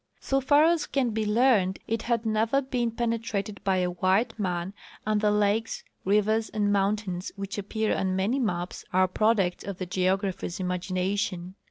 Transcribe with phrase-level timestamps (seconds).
[0.19, 4.73] So far as can be learned it had never been penetrated by a Avhite man,
[5.05, 9.85] and the lakes, rivers and mountains which appear on many maps are products of the
[9.85, 11.53] geographer's imagination.